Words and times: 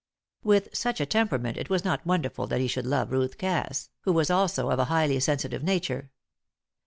With 0.43 0.69
such 0.75 0.99
a 0.99 1.05
temperament 1.05 1.57
it 1.57 1.69
was 1.69 1.85
not 1.85 2.07
wonderful 2.07 2.47
that 2.47 2.59
he 2.59 2.65
should 2.65 2.87
love 2.87 3.11
Ruth 3.11 3.37
Cass, 3.37 3.91
who 3.99 4.13
also 4.19 4.65
was 4.65 4.73
of 4.73 4.79
a 4.79 4.85
highly 4.85 5.19
sensitive 5.19 5.61
nature. 5.61 6.09